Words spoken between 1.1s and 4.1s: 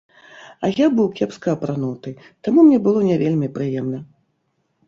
кепска апрануты, таму мне было не вельмі прыемна.